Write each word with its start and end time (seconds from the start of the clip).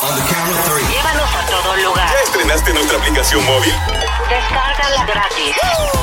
Llévanos 0.00 1.28
a 1.34 1.46
todo 1.46 1.76
lugar. 1.76 2.08
¿Ya 2.08 2.20
estrenaste 2.24 2.72
nuestra 2.72 2.96
aplicación 2.96 3.44
móvil? 3.44 3.74
Descárgala 4.30 5.04
gratis. 5.04 5.56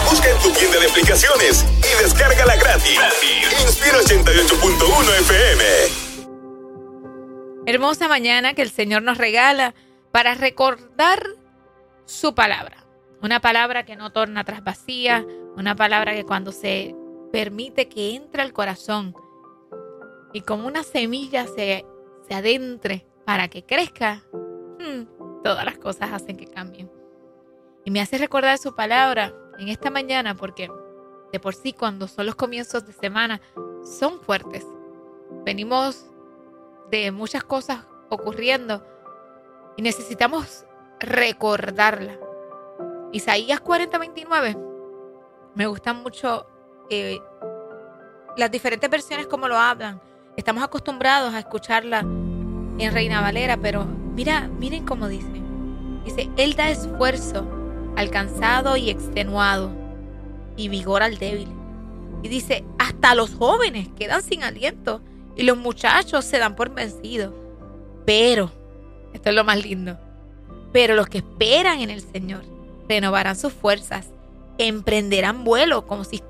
Busca 0.07 0.29
en 0.29 0.37
tu 0.37 0.51
tienda 0.51 0.79
de 0.79 0.87
aplicaciones 0.87 1.65
y 1.79 2.03
descárgala 2.03 2.57
gratis. 2.57 2.99
Inspira 3.59 3.97
88.1 3.97 5.19
FM. 5.21 5.63
Hermosa 7.65 8.07
mañana 8.07 8.53
que 8.53 8.61
el 8.61 8.69
Señor 8.69 9.01
nos 9.01 9.17
regala 9.17 9.73
para 10.11 10.35
recordar 10.35 11.23
su 12.05 12.35
palabra. 12.35 12.85
Una 13.23 13.39
palabra 13.39 13.83
que 13.83 13.95
no 13.95 14.11
torna 14.11 14.43
tras 14.43 14.63
vacía, 14.63 15.25
una 15.55 15.75
palabra 15.75 16.13
que 16.13 16.23
cuando 16.23 16.51
se 16.51 16.93
permite 17.31 17.89
que 17.89 18.13
entre 18.13 18.43
al 18.43 18.53
corazón 18.53 19.15
y 20.33 20.41
como 20.41 20.67
una 20.67 20.83
semilla 20.83 21.47
se, 21.47 21.83
se 22.27 22.35
adentre 22.35 23.07
para 23.27 23.49
que 23.49 23.65
crezca, 23.65 24.23
hmm, 24.31 25.43
todas 25.43 25.65
las 25.65 25.77
cosas 25.77 26.13
hacen 26.13 26.37
que 26.37 26.47
cambien. 26.47 26.89
Y 27.83 27.91
me 27.91 27.99
hace 27.99 28.17
recordar 28.17 28.57
su 28.57 28.73
palabra 28.73 29.33
en 29.59 29.67
esta 29.67 29.89
mañana 29.89 30.33
porque 30.33 30.71
de 31.33 31.39
por 31.41 31.53
sí 31.53 31.73
cuando 31.73 32.07
son 32.07 32.25
los 32.25 32.35
comienzos 32.35 32.87
de 32.87 32.93
semana 32.93 33.41
son 33.83 34.21
fuertes. 34.21 34.65
Venimos 35.43 36.05
de 36.89 37.11
muchas 37.11 37.43
cosas 37.43 37.85
ocurriendo 38.07 38.81
y 39.75 39.81
necesitamos 39.81 40.65
recordarla. 41.01 42.17
Isaías 43.11 43.59
40:29 43.61 44.57
me 45.53 45.67
gustan 45.67 46.01
mucho 46.01 46.47
eh, 46.89 47.19
las 48.37 48.49
diferentes 48.49 48.89
versiones 48.89 49.27
como 49.27 49.49
lo 49.49 49.57
hablan. 49.57 50.01
Estamos 50.37 50.63
acostumbrados 50.63 51.33
a 51.33 51.39
escucharla 51.39 52.05
en 52.79 52.93
Reina 52.93 53.21
Valera, 53.21 53.57
pero 53.57 53.85
mira, 53.85 54.49
miren 54.59 54.85
cómo 54.85 55.07
dice. 55.07 55.27
Dice, 56.05 56.29
Él 56.37 56.55
da 56.55 56.69
esfuerzo 56.69 57.47
al 57.95 58.09
cansado 58.11 58.77
y 58.77 58.89
extenuado 58.89 59.71
y 60.55 60.69
vigor 60.69 61.03
al 61.03 61.17
débil. 61.17 61.47
Y 62.23 62.29
dice, 62.29 62.63
hasta 62.79 63.15
los 63.15 63.33
jóvenes 63.33 63.89
quedan 63.97 64.21
sin 64.21 64.43
aliento 64.43 65.01
y 65.35 65.43
los 65.43 65.57
muchachos 65.57 66.25
se 66.25 66.39
dan 66.39 66.55
por 66.55 66.73
vencidos. 66.73 67.33
Pero, 68.05 68.51
esto 69.13 69.29
es 69.29 69.35
lo 69.35 69.43
más 69.43 69.63
lindo, 69.63 69.97
pero 70.71 70.95
los 70.95 71.07
que 71.07 71.19
esperan 71.19 71.79
en 71.79 71.89
el 71.89 72.01
Señor 72.01 72.43
renovarán 72.87 73.35
sus 73.35 73.53
fuerzas, 73.53 74.09
emprenderán 74.57 75.43
vuelo 75.43 75.85
como 75.85 76.03
si, 76.03 76.21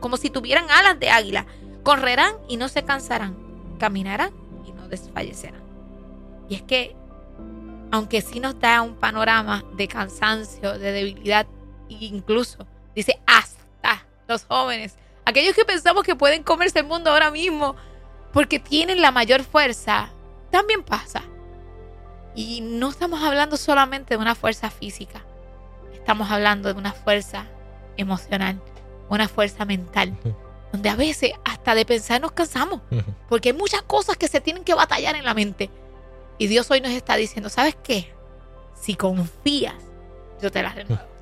como 0.00 0.16
si 0.16 0.30
tuvieran 0.30 0.70
alas 0.70 0.98
de 0.98 1.10
águila, 1.10 1.46
correrán 1.82 2.34
y 2.48 2.56
no 2.56 2.68
se 2.68 2.84
cansarán, 2.84 3.36
caminarán 3.78 4.32
y 4.66 4.72
no 4.72 4.88
desfallecerán. 4.88 5.62
Y 6.52 6.56
es 6.56 6.62
que, 6.64 6.94
aunque 7.90 8.20
sí 8.20 8.38
nos 8.38 8.60
da 8.60 8.82
un 8.82 8.94
panorama 8.96 9.64
de 9.72 9.88
cansancio, 9.88 10.78
de 10.78 10.92
debilidad, 10.92 11.46
e 11.88 12.04
incluso 12.04 12.66
dice 12.94 13.18
hasta 13.26 14.06
los 14.28 14.44
jóvenes, 14.44 14.98
aquellos 15.24 15.56
que 15.56 15.64
pensamos 15.64 16.02
que 16.02 16.14
pueden 16.14 16.42
comerse 16.42 16.80
el 16.80 16.84
mundo 16.84 17.10
ahora 17.10 17.30
mismo 17.30 17.74
porque 18.34 18.58
tienen 18.58 19.00
la 19.00 19.12
mayor 19.12 19.44
fuerza, 19.44 20.10
también 20.50 20.82
pasa. 20.82 21.22
Y 22.34 22.60
no 22.60 22.90
estamos 22.90 23.22
hablando 23.22 23.56
solamente 23.56 24.12
de 24.12 24.20
una 24.20 24.34
fuerza 24.34 24.68
física, 24.68 25.24
estamos 25.94 26.30
hablando 26.30 26.70
de 26.70 26.78
una 26.78 26.92
fuerza 26.92 27.46
emocional, 27.96 28.60
una 29.08 29.26
fuerza 29.26 29.64
mental, 29.64 30.14
donde 30.70 30.90
a 30.90 30.96
veces 30.96 31.32
hasta 31.46 31.74
de 31.74 31.86
pensar 31.86 32.20
nos 32.20 32.32
cansamos, 32.32 32.82
porque 33.30 33.48
hay 33.48 33.56
muchas 33.56 33.80
cosas 33.80 34.18
que 34.18 34.28
se 34.28 34.42
tienen 34.42 34.64
que 34.64 34.74
batallar 34.74 35.16
en 35.16 35.24
la 35.24 35.32
mente. 35.32 35.70
Y 36.38 36.46
Dios 36.46 36.70
hoy 36.70 36.80
nos 36.80 36.92
está 36.92 37.16
diciendo, 37.16 37.48
¿sabes 37.48 37.76
qué? 37.82 38.08
Si 38.80 38.94
confías, 38.94 39.74
yo 40.40 40.50
te 40.50 40.62
las 40.62 40.74
renuevo. 40.74 41.02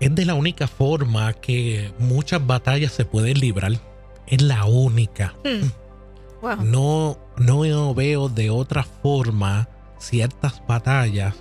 Es 0.00 0.14
de 0.14 0.24
la 0.24 0.34
única 0.34 0.68
forma 0.68 1.32
que 1.32 1.92
muchas 1.98 2.46
batallas 2.46 2.92
se 2.92 3.04
pueden 3.04 3.40
librar. 3.40 3.72
Es 4.28 4.42
la 4.42 4.64
única. 4.64 5.34
Hmm. 5.44 5.68
No, 6.62 7.18
no 7.36 7.94
veo 7.94 8.28
de 8.28 8.50
otra 8.50 8.84
forma 8.84 9.68
ciertas 9.98 10.62
batallas 10.68 11.34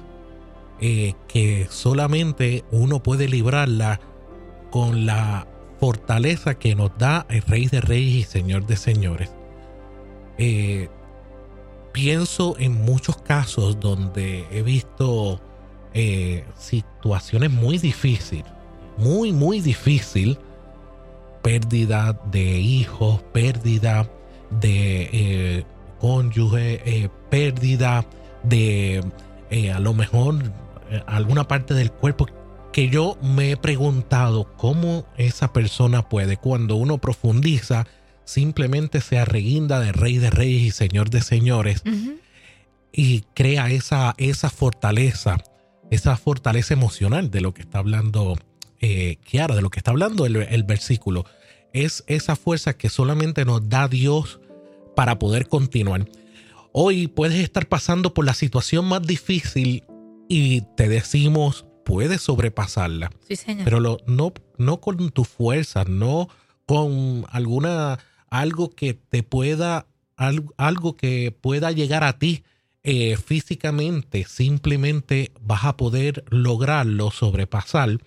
eh, 0.79 1.13
que 1.27 1.67
solamente 1.69 2.63
uno 2.71 3.01
puede 3.01 3.27
librarla 3.27 3.99
con 4.71 5.05
la 5.05 5.47
fortaleza 5.79 6.55
que 6.55 6.75
nos 6.75 6.97
da 6.97 7.25
el 7.29 7.41
Rey 7.43 7.67
de 7.67 7.81
Reyes 7.81 8.13
y 8.15 8.23
Señor 8.23 8.65
de 8.65 8.75
Señores. 8.75 9.31
Eh, 10.37 10.89
pienso 11.97 12.55
en 12.59 12.73
muchos 12.73 13.17
casos 13.17 13.79
donde 13.79 14.45
he 14.51 14.61
visto 14.61 15.41
eh, 15.95 16.45
situaciones 16.55 17.49
muy 17.49 17.79
difíciles, 17.79 18.45
muy, 18.97 19.33
muy 19.33 19.61
difícil. 19.61 20.37
Pérdida 21.41 22.13
de 22.31 22.59
hijos, 22.59 23.23
pérdida 23.33 24.07
de 24.51 25.09
eh, 25.11 25.63
cónyuge, 25.99 26.81
eh, 26.85 27.09
pérdida 27.31 28.05
de 28.43 29.03
a 29.73 29.79
lo 29.79 29.95
mejor 29.95 30.35
alguna 31.07 31.47
parte 31.47 31.73
del 31.73 31.91
cuerpo 31.91 32.27
que 32.71 32.89
yo 32.89 33.17
me 33.23 33.51
he 33.51 33.57
preguntado 33.57 34.55
cómo 34.55 35.07
esa 35.17 35.51
persona 35.51 36.07
puede 36.07 36.37
cuando 36.37 36.75
uno 36.75 36.99
profundiza 36.99 37.87
simplemente 38.27 38.99
se 39.01 39.17
arreguinda 39.17 39.79
de 39.79 39.91
rey 39.93 40.17
de 40.17 40.29
reyes 40.29 40.61
y 40.61 40.71
señor 40.71 41.09
de 41.09 41.21
señores 41.21 41.81
y 42.91 43.21
crea 43.33 43.69
esa, 43.69 44.13
esa 44.17 44.49
fortaleza, 44.49 45.37
esa 45.91 46.17
fortaleza 46.17 46.73
emocional 46.73 47.31
de 47.31 47.41
lo 47.41 47.53
que 47.53 47.61
está 47.61 47.79
hablando 47.79 48.37
eh, 48.81 49.17
Kiara, 49.25 49.55
de 49.55 49.61
lo 49.61 49.69
que 49.69 49.79
está 49.79 49.91
hablando 49.91 50.25
el, 50.25 50.35
el 50.35 50.63
versículo. 50.63 51.25
Es 51.73 52.03
esa 52.07 52.35
fuerza 52.35 52.73
que 52.77 52.89
solamente 52.89 53.45
nos 53.45 53.69
da 53.69 53.87
Dios 53.87 54.39
para 54.95 55.19
poder 55.19 55.47
continuar. 55.47 56.07
Hoy 56.73 57.07
puedes 57.07 57.39
estar 57.39 57.67
pasando 57.67 58.13
por 58.13 58.25
la 58.25 58.33
situación 58.33 58.85
más 58.85 59.01
difícil 59.01 59.83
y 60.27 60.61
te 60.75 60.89
decimos, 60.89 61.65
puedes 61.85 62.21
sobrepasarla. 62.21 63.09
Sí, 63.27 63.35
señor. 63.37 63.63
Pero 63.63 63.79
lo- 63.79 63.97
no, 64.05 64.33
no 64.57 64.81
con 64.81 65.11
tu 65.11 65.23
fuerza, 65.23 65.85
no 65.85 66.27
con 66.65 67.25
alguna, 67.31 67.97
algo 68.29 68.69
que 68.69 68.93
te 68.93 69.23
pueda, 69.23 69.87
algo, 70.15 70.95
que 70.95 71.31
pueda 71.31 71.71
llegar 71.71 72.03
a 72.03 72.19
ti 72.19 72.43
eh, 72.83 73.17
físicamente. 73.17 74.25
Simplemente 74.25 75.31
vas 75.41 75.65
a 75.65 75.77
poder 75.77 76.23
lograrlo, 76.29 77.11
sobrepasar, 77.11 77.99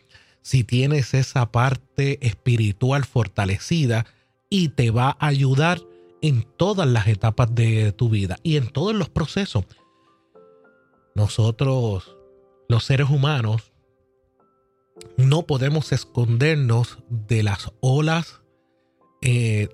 si 0.43 0.65
tienes 0.65 1.15
esa 1.15 1.53
parte 1.53 2.25
espiritual 2.27 3.05
fortalecida 3.05 4.07
y 4.49 4.71
te 4.71 4.91
va 4.91 5.17
a 5.19 5.27
ayudar 5.27 5.81
en 6.23 6.47
todas 6.57 6.89
las 6.89 7.07
etapas 7.07 7.55
de 7.55 7.93
tu 7.93 8.09
vida 8.09 8.39
y 8.43 8.57
en 8.57 8.69
todos 8.69 8.95
los 8.95 9.09
procesos. 9.09 9.65
Nosotros, 11.15 12.17
los 12.69 12.85
seres 12.85 13.11
humanos, 13.11 13.73
no 15.17 15.47
podemos 15.47 15.93
escondernos 15.93 16.99
de 17.09 17.43
las 17.43 17.73
olas, 17.81 18.43
eh, 19.23 19.69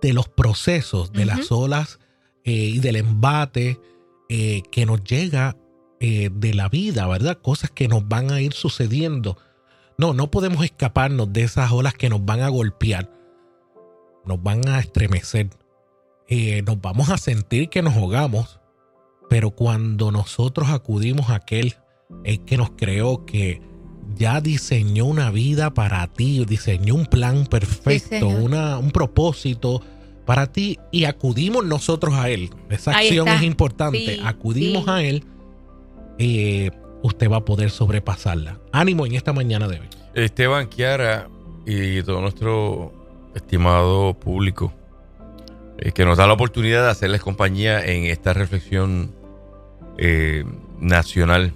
de 0.00 0.12
los 0.12 0.28
procesos, 0.28 1.12
de 1.12 1.26
las 1.26 1.50
olas 1.50 1.98
eh, 2.44 2.52
y 2.52 2.78
del 2.78 2.96
embate 2.96 3.80
eh, 4.28 4.62
que 4.70 4.86
nos 4.86 5.02
llega 5.04 5.56
eh, 6.00 6.30
de 6.32 6.54
la 6.54 6.68
vida, 6.68 7.06
¿verdad? 7.06 7.38
Cosas 7.40 7.70
que 7.70 7.88
nos 7.88 8.06
van 8.06 8.30
a 8.30 8.40
ir 8.40 8.52
sucediendo. 8.52 9.38
No, 9.98 10.12
no 10.12 10.30
podemos 10.30 10.64
escaparnos 10.64 11.32
de 11.32 11.42
esas 11.42 11.72
olas 11.72 11.94
que 11.94 12.08
nos 12.10 12.24
van 12.24 12.42
a 12.42 12.48
golpear, 12.48 13.10
nos 14.24 14.42
van 14.42 14.68
a 14.68 14.78
estremecer, 14.78 15.48
nos 16.66 16.80
vamos 16.80 17.08
a 17.08 17.16
sentir 17.16 17.70
que 17.70 17.80
nos 17.80 17.94
ahogamos, 17.94 18.60
pero 19.30 19.52
cuando 19.52 20.12
nosotros 20.12 20.68
acudimos 20.68 21.30
a 21.30 21.36
aquel 21.36 21.76
el 22.24 22.44
que 22.44 22.58
nos 22.58 22.70
creó, 22.70 23.24
que 23.24 23.62
ya 24.14 24.40
diseñó 24.40 25.06
una 25.06 25.30
vida 25.30 25.74
para 25.74 26.06
ti, 26.06 26.44
diseñó 26.44 26.94
un 26.94 27.06
plan 27.06 27.46
perfecto, 27.46 28.28
una, 28.28 28.78
un 28.78 28.90
propósito 28.90 29.82
para 30.24 30.52
ti 30.52 30.78
y 30.90 31.04
acudimos 31.04 31.64
nosotros 31.64 32.14
a 32.14 32.28
él. 32.30 32.50
Esa 32.70 32.92
acción 32.92 33.28
es 33.28 33.42
importante. 33.42 33.98
Sí, 33.98 34.20
acudimos 34.24 34.84
sí. 34.84 34.90
a 34.90 35.02
él, 35.02 35.24
eh, 36.18 36.70
usted 37.02 37.30
va 37.30 37.38
a 37.38 37.44
poder 37.44 37.70
sobrepasarla. 37.70 38.60
Ánimo 38.72 39.06
en 39.06 39.14
esta 39.14 39.32
mañana 39.32 39.68
de 39.68 39.80
hoy. 39.80 39.86
Esteban, 40.14 40.68
Kiara 40.68 41.28
y 41.66 42.02
todo 42.02 42.20
nuestro 42.20 42.92
estimado 43.34 44.14
público 44.14 44.72
eh, 45.78 45.92
que 45.92 46.04
nos 46.04 46.16
da 46.18 46.26
la 46.26 46.32
oportunidad 46.32 46.84
de 46.84 46.90
hacerles 46.90 47.20
compañía 47.20 47.84
en 47.84 48.04
esta 48.04 48.32
reflexión 48.32 49.14
eh, 49.98 50.44
nacional, 50.80 51.52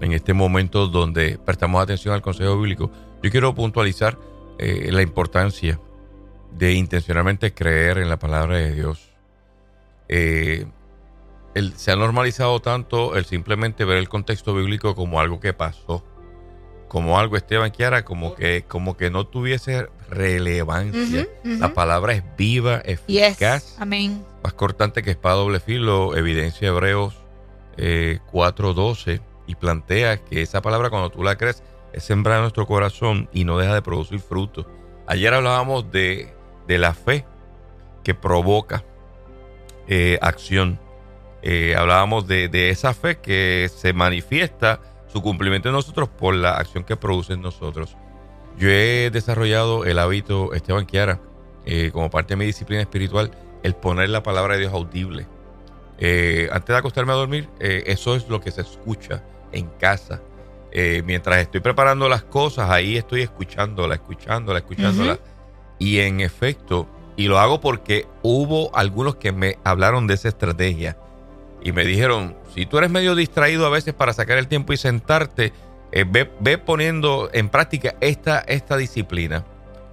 en 0.00 0.12
este 0.12 0.32
momento 0.34 0.86
donde 0.86 1.38
prestamos 1.44 1.82
atención 1.82 2.14
al 2.14 2.22
Consejo 2.22 2.56
Bíblico. 2.56 2.90
Yo 3.22 3.30
quiero 3.30 3.54
puntualizar 3.54 4.18
eh, 4.58 4.88
la 4.92 5.02
importancia 5.02 5.78
de 6.52 6.72
intencionalmente 6.74 7.52
creer 7.52 7.98
en 7.98 8.08
la 8.08 8.18
palabra 8.18 8.56
de 8.56 8.74
Dios. 8.74 9.08
Eh, 10.08 10.66
el- 11.54 11.74
se 11.76 11.90
ha 11.92 11.96
normalizado 11.96 12.60
tanto 12.60 13.16
el 13.16 13.24
simplemente 13.24 13.84
ver 13.84 13.98
el 13.98 14.08
contexto 14.08 14.54
bíblico 14.54 14.94
como 14.94 15.20
algo 15.20 15.40
que 15.40 15.52
pasó, 15.52 16.04
como 16.88 17.18
algo, 17.18 17.36
Esteban 17.36 17.70
Kiara, 17.70 18.04
como 18.04 18.34
que, 18.34 18.64
como 18.66 18.96
que 18.96 19.10
no 19.10 19.26
tuviese 19.26 19.88
relevancia. 20.08 21.26
Ujú, 21.44 21.50
ujú. 21.52 21.60
La 21.60 21.74
palabra 21.74 22.14
es 22.14 22.22
viva, 22.36 22.76
eficaz, 22.84 23.64
Yes. 23.64 23.76
Amén. 23.78 24.24
más 24.42 24.54
cortante 24.54 25.02
que 25.02 25.10
espada 25.10 25.36
doble 25.36 25.60
filo, 25.60 26.16
evidencia 26.16 26.68
Hebreos 26.68 27.14
eh, 27.76 28.20
4.12 28.32 29.20
y 29.48 29.56
plantea 29.56 30.18
que 30.18 30.42
esa 30.42 30.62
palabra 30.62 30.90
cuando 30.90 31.10
tú 31.10 31.24
la 31.24 31.36
crees 31.36 31.64
es 31.92 32.04
sembrada 32.04 32.38
en 32.38 32.42
nuestro 32.42 32.66
corazón 32.66 33.28
y 33.32 33.44
no 33.44 33.58
deja 33.58 33.74
de 33.74 33.82
producir 33.82 34.20
fruto. 34.20 34.66
Ayer 35.06 35.32
hablábamos 35.32 35.90
de, 35.90 36.34
de 36.68 36.78
la 36.78 36.92
fe 36.92 37.24
que 38.04 38.14
provoca 38.14 38.84
eh, 39.88 40.18
acción. 40.20 40.78
Eh, 41.40 41.74
hablábamos 41.76 42.28
de, 42.28 42.48
de 42.48 42.68
esa 42.68 42.92
fe 42.92 43.16
que 43.16 43.70
se 43.74 43.94
manifiesta 43.94 44.80
su 45.06 45.22
cumplimiento 45.22 45.70
en 45.70 45.74
nosotros 45.74 46.10
por 46.10 46.34
la 46.34 46.58
acción 46.58 46.84
que 46.84 46.96
produce 46.96 47.32
en 47.32 47.40
nosotros. 47.40 47.96
Yo 48.58 48.68
he 48.68 49.08
desarrollado 49.10 49.86
el 49.86 49.98
hábito, 49.98 50.52
Esteban 50.52 50.84
Kiara, 50.84 51.20
eh, 51.64 51.90
como 51.90 52.10
parte 52.10 52.34
de 52.34 52.36
mi 52.36 52.44
disciplina 52.44 52.82
espiritual, 52.82 53.30
el 53.62 53.74
poner 53.74 54.10
la 54.10 54.22
palabra 54.22 54.54
de 54.54 54.60
Dios 54.60 54.74
audible. 54.74 55.26
Antes 56.00 56.68
de 56.68 56.76
acostarme 56.76 57.12
a 57.12 57.16
dormir, 57.16 57.48
eso 57.58 58.14
es 58.14 58.28
lo 58.28 58.40
que 58.40 58.52
se 58.52 58.60
escucha 58.60 59.24
en 59.52 59.68
casa. 59.78 60.20
Eh, 60.70 61.02
mientras 61.06 61.38
estoy 61.38 61.60
preparando 61.60 62.08
las 62.08 62.22
cosas, 62.24 62.70
ahí 62.70 62.96
estoy 62.96 63.22
escuchándola, 63.22 63.94
escuchándola, 63.94 64.58
escuchándola. 64.58 65.18
Y 65.78 65.98
en 66.00 66.20
efecto, 66.20 66.88
y 67.16 67.28
lo 67.28 67.38
hago 67.38 67.60
porque 67.60 68.06
hubo 68.22 68.74
algunos 68.76 69.16
que 69.16 69.32
me 69.32 69.58
hablaron 69.64 70.06
de 70.06 70.14
esa 70.14 70.28
estrategia 70.28 70.96
y 71.62 71.72
me 71.72 71.84
dijeron, 71.84 72.36
si 72.54 72.66
tú 72.66 72.78
eres 72.78 72.90
medio 72.90 73.14
distraído 73.14 73.66
a 73.66 73.70
veces 73.70 73.94
para 73.94 74.12
sacar 74.12 74.38
el 74.38 74.46
tiempo 74.48 74.72
y 74.72 74.76
sentarte, 74.76 75.52
eh, 75.92 76.04
ve, 76.08 76.30
ve 76.40 76.58
poniendo 76.58 77.30
en 77.32 77.48
práctica 77.48 77.94
esta, 78.00 78.40
esta 78.40 78.76
disciplina. 78.76 79.44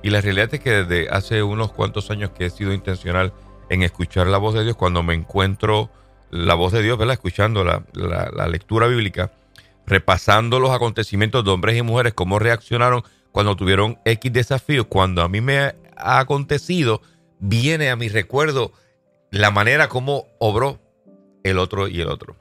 Y 0.03 0.09
la 0.09 0.21
realidad 0.21 0.53
es 0.53 0.59
que 0.59 0.83
desde 0.83 1.09
hace 1.09 1.41
unos 1.41 1.71
cuantos 1.71 2.11
años 2.11 2.29
que 2.31 2.45
he 2.45 2.49
sido 2.49 2.73
intencional 2.73 3.33
en 3.69 3.81
escuchar 3.81 4.27
la 4.27 4.37
voz 4.37 4.53
de 4.53 4.63
Dios, 4.63 4.75
cuando 4.75 5.01
me 5.01 5.13
encuentro 5.15 5.89
la 6.29 6.53
voz 6.53 6.73
de 6.73 6.83
Dios, 6.83 6.97
¿verdad? 6.97 7.13
escuchando 7.13 7.63
la, 7.63 7.83
la- 7.93 8.29
la 8.35 8.47
lectura 8.47 8.85
bíblica, 8.87 9.31
repasando 9.85 10.59
los 10.59 10.71
acontecimientos 10.71 11.43
de 11.43 11.51
hombres 11.51 11.77
y 11.77 11.81
mujeres, 11.81 12.13
cómo 12.13 12.39
reaccionaron 12.39 13.03
cuando 13.31 13.55
tuvieron 13.55 13.99
X 14.05 14.31
desafíos, 14.31 14.87
cuando 14.87 15.21
a 15.21 15.29
mí 15.29 15.41
me 15.41 15.75
ha 15.97 16.19
acontecido, 16.19 17.01
viene 17.39 17.89
a 17.89 17.95
mi 17.95 18.07
recuerdo 18.07 18.71
la 19.31 19.51
manera 19.51 19.89
como 19.89 20.27
obró 20.39 20.79
el 21.43 21.59
otro 21.59 21.87
y 21.87 22.01
el 22.01 22.07
otro. 22.07 22.37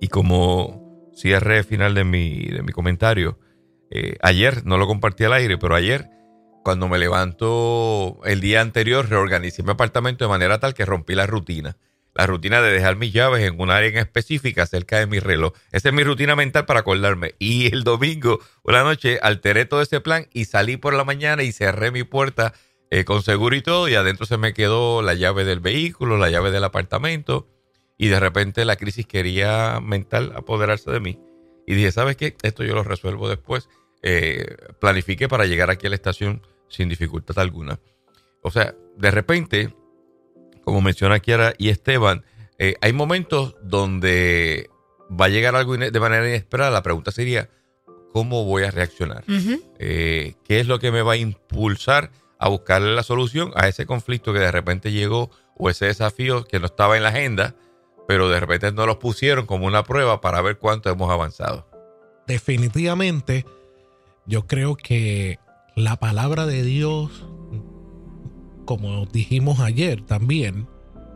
Y 0.00 0.08
como 0.08 1.10
cierre 1.14 1.62
final 1.64 1.94
de 1.94 2.04
mi, 2.04 2.44
de 2.46 2.62
mi 2.62 2.72
comentario, 2.72 3.38
eh, 3.90 4.16
ayer, 4.22 4.64
no 4.64 4.78
lo 4.78 4.86
compartí 4.86 5.24
al 5.24 5.32
aire, 5.32 5.58
pero 5.58 5.74
ayer, 5.74 6.08
cuando 6.62 6.88
me 6.88 6.98
levanto 6.98 8.20
el 8.24 8.40
día 8.40 8.60
anterior, 8.60 9.08
reorganicé 9.08 9.62
mi 9.62 9.70
apartamento 9.70 10.24
de 10.24 10.28
manera 10.28 10.58
tal 10.58 10.74
que 10.74 10.84
rompí 10.84 11.14
la 11.14 11.26
rutina. 11.26 11.76
La 12.18 12.26
rutina 12.26 12.60
de 12.60 12.72
dejar 12.72 12.96
mis 12.96 13.12
llaves 13.12 13.46
en 13.46 13.60
un 13.60 13.70
área 13.70 13.88
en 13.90 13.96
específica 13.96 14.66
cerca 14.66 14.98
de 14.98 15.06
mi 15.06 15.20
reloj. 15.20 15.52
Esa 15.70 15.90
es 15.90 15.94
mi 15.94 16.02
rutina 16.02 16.34
mental 16.34 16.66
para 16.66 16.80
acordarme. 16.80 17.36
Y 17.38 17.72
el 17.72 17.84
domingo, 17.84 18.40
una 18.64 18.82
noche, 18.82 19.20
alteré 19.22 19.66
todo 19.66 19.82
ese 19.82 20.00
plan 20.00 20.26
y 20.32 20.46
salí 20.46 20.76
por 20.76 20.94
la 20.94 21.04
mañana 21.04 21.44
y 21.44 21.52
cerré 21.52 21.92
mi 21.92 22.02
puerta 22.02 22.54
eh, 22.90 23.04
con 23.04 23.22
seguro 23.22 23.54
y 23.54 23.62
todo. 23.62 23.88
Y 23.88 23.94
adentro 23.94 24.26
se 24.26 24.36
me 24.36 24.52
quedó 24.52 25.00
la 25.00 25.14
llave 25.14 25.44
del 25.44 25.60
vehículo, 25.60 26.18
la 26.18 26.28
llave 26.28 26.50
del 26.50 26.64
apartamento. 26.64 27.46
Y 27.96 28.08
de 28.08 28.18
repente 28.18 28.64
la 28.64 28.74
crisis 28.74 29.06
quería 29.06 29.78
mental 29.80 30.32
apoderarse 30.34 30.90
de 30.90 30.98
mí. 30.98 31.20
Y 31.68 31.76
dije, 31.76 31.92
¿sabes 31.92 32.16
qué? 32.16 32.36
Esto 32.42 32.64
yo 32.64 32.74
lo 32.74 32.82
resuelvo 32.82 33.28
después. 33.28 33.68
Eh, 34.02 34.56
planifiqué 34.80 35.28
para 35.28 35.46
llegar 35.46 35.70
aquí 35.70 35.86
a 35.86 35.90
la 35.90 35.94
estación 35.94 36.42
sin 36.68 36.88
dificultad 36.88 37.38
alguna. 37.38 37.78
O 38.42 38.50
sea, 38.50 38.74
de 38.96 39.10
repente, 39.12 39.72
como 40.68 40.82
menciona 40.82 41.20
Kiara 41.20 41.54
y 41.58 41.70
Esteban, 41.70 42.24
eh, 42.58 42.76
hay 42.80 42.92
momentos 42.92 43.56
donde 43.62 44.70
va 45.10 45.26
a 45.26 45.28
llegar 45.28 45.56
algo 45.56 45.76
de 45.76 46.00
manera 46.00 46.28
inesperada. 46.28 46.70
La 46.70 46.82
pregunta 46.82 47.10
sería, 47.10 47.48
¿cómo 48.12 48.44
voy 48.44 48.64
a 48.64 48.70
reaccionar? 48.70 49.24
Eh, 49.78 50.34
¿Qué 50.44 50.60
es 50.60 50.66
lo 50.66 50.78
que 50.78 50.92
me 50.92 51.02
va 51.02 51.12
a 51.12 51.16
impulsar 51.16 52.10
a 52.38 52.48
buscarle 52.48 52.94
la 52.94 53.02
solución 53.02 53.52
a 53.56 53.68
ese 53.68 53.86
conflicto 53.86 54.32
que 54.32 54.40
de 54.40 54.52
repente 54.52 54.92
llegó 54.92 55.30
o 55.56 55.70
ese 55.70 55.86
desafío 55.86 56.44
que 56.44 56.60
no 56.60 56.66
estaba 56.66 56.96
en 56.96 57.02
la 57.02 57.08
agenda, 57.08 57.56
pero 58.06 58.28
de 58.28 58.38
repente 58.38 58.70
nos 58.72 58.86
lo 58.86 58.98
pusieron 58.98 59.46
como 59.46 59.66
una 59.66 59.82
prueba 59.82 60.20
para 60.20 60.40
ver 60.40 60.58
cuánto 60.58 60.90
hemos 60.90 61.10
avanzado? 61.10 61.66
definitivamente 62.28 63.44
yo 64.26 64.46
creo 64.46 64.76
que 64.76 65.40
la 65.74 65.96
palabra 65.96 66.46
de 66.46 66.62
Dios, 66.62 67.26
como 68.68 69.06
dijimos 69.06 69.60
ayer 69.60 70.02
también, 70.02 70.68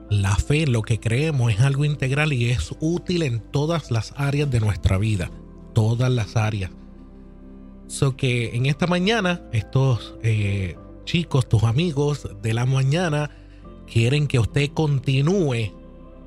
la 0.09 0.37
fe, 0.37 0.67
lo 0.67 0.81
que 0.81 0.99
creemos 0.99 1.53
es 1.53 1.61
algo 1.61 1.85
integral 1.85 2.33
y 2.33 2.49
es 2.49 2.75
útil 2.81 3.23
en 3.23 3.41
todas 3.41 3.91
las 3.91 4.15
áreas 4.17 4.51
de 4.51 4.59
nuestra 4.59 4.97
vida, 4.97 5.31
todas 5.75 6.11
las 6.11 6.35
áreas. 6.35 6.71
So 7.89 8.17
que 8.17 8.57
en 8.57 8.65
esta 8.65 8.87
mañana 8.87 9.43
estos 9.53 10.15
eh, 10.23 10.79
chicos, 11.05 11.47
tus 11.47 11.65
amigos 11.65 12.27
de 12.41 12.55
la 12.55 12.65
mañana, 12.65 13.31
quieren 13.87 14.29
que 14.29 14.39
usted 14.39 14.71
continúe 14.71 15.75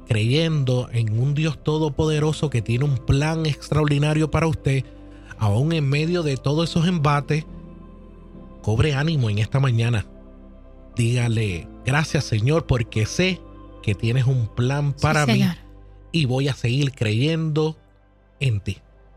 creyendo 0.08 0.90
en 0.92 1.18
un 1.18 1.34
Dios 1.34 1.58
todopoderoso 1.64 2.52
que 2.52 2.62
tiene 2.62 2.86
un 2.86 3.00
plan 3.00 3.48
extraordinario 3.48 4.30
para 4.30 4.46
usted, 4.46 4.86
aún 5.40 5.74
en 5.74 5.90
medio 5.90 6.22
de 6.22 6.38
todos 6.38 6.70
esos 6.70 6.88
embates, 6.88 7.46
cobre 8.62 8.94
ánimo 8.94 9.32
en 9.32 9.40
esta 9.40 9.60
mañana. 9.60 10.06
Dígale, 10.96 11.68
gracias 11.86 12.24
Señor, 12.26 12.66
porque 12.68 13.06
sé 13.06 13.42
que 13.84 13.96
tienes 13.96 14.26
un 14.26 14.48
plan 14.48 14.94
Sí, 14.96 15.02
para 15.02 15.26
mí 15.26 15.34
Señor. 15.34 15.56
y 16.12 16.26
voy 16.26 16.48
a 16.48 16.54
seguir 16.54 16.92
creyendo 16.94 17.78
en 18.40 18.60
ti. 18.62 18.78